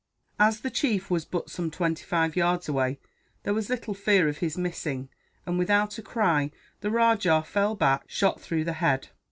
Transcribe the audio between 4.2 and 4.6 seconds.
of his